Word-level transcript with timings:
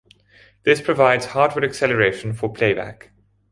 This 0.63 0.81
provides 0.81 1.25
hardware-acceleration 1.27 2.33
for 2.33 2.51
playback. 2.51 3.11